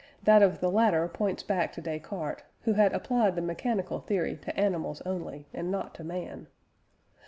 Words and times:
That 0.23 0.41
of 0.41 0.61
the 0.61 0.71
latter 0.71 1.07
points 1.07 1.43
back 1.43 1.71
to 1.73 1.79
Descartes, 1.81 2.41
who 2.61 2.73
had 2.73 2.91
applied 2.91 3.35
the 3.35 3.41
mechanical 3.43 3.99
theory 3.99 4.35
to 4.37 4.59
animals 4.59 5.01
only, 5.05 5.45
and 5.53 5.69
not 5.69 5.93
to 5.93 6.03
man. 6.03 6.47